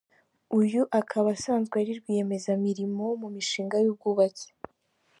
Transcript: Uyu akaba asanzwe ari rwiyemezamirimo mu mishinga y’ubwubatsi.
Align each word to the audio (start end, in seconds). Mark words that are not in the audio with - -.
Uyu 0.59 0.81
akaba 0.99 1.27
asanzwe 1.35 1.75
ari 1.81 1.93
rwiyemezamirimo 1.99 3.03
mu 3.21 3.27
mishinga 3.35 3.75
y’ubwubatsi. 3.83 4.47